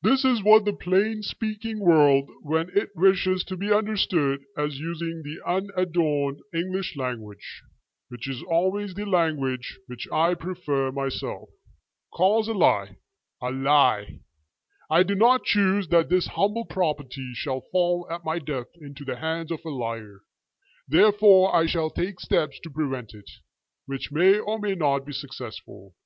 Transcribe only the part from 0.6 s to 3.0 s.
the plain speaking world, when it